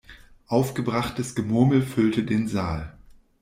Aufgebrachtes 0.47 1.35
Gemurmel 1.35 1.83
füllte 1.83 2.23
den 2.23 2.47
Saal. 2.47 2.97